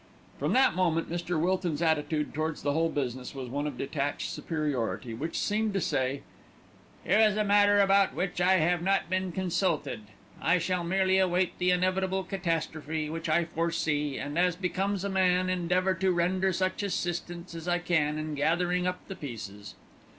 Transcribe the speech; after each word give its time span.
From 0.39 0.53
that 0.53 0.73
moment 0.73 1.11
Mr. 1.11 1.39
Wilton's 1.39 1.79
attitude 1.79 2.33
towards 2.33 2.63
the 2.63 2.73
whole 2.73 2.89
business 2.89 3.35
was 3.35 3.49
one 3.49 3.67
of 3.67 3.77
detached 3.77 4.31
superiority, 4.31 5.13
which 5.13 5.37
seemed 5.37 5.75
to 5.75 5.79
say, 5.79 6.23
"Here 7.03 7.19
is 7.19 7.37
a 7.37 7.43
matter 7.43 7.79
about 7.79 8.15
which 8.15 8.41
I 8.41 8.53
have 8.53 8.81
not 8.81 9.11
been 9.11 9.31
consulted. 9.31 10.01
I 10.41 10.57
shall 10.57 10.83
merely 10.83 11.19
await 11.19 11.55
the 11.59 11.69
inevitable 11.69 12.23
catastrophe, 12.23 13.11
which 13.11 13.29
I 13.29 13.45
foresee, 13.45 14.17
and 14.17 14.39
as 14.39 14.55
becomes 14.55 15.03
a 15.03 15.07
man, 15.09 15.51
endeavour 15.51 15.93
to 15.93 16.11
render 16.11 16.51
such 16.51 16.81
assistance 16.81 17.53
as 17.53 17.67
I 17.67 17.77
can 17.77 18.17
in 18.17 18.33
gathering 18.33 18.87
up 18.87 19.07
the 19.07 19.15
pieces." 19.15 19.75